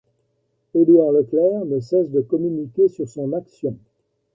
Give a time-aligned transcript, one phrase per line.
[0.73, 3.77] Édouard Leclerc ne cesse de communiquer sur son action.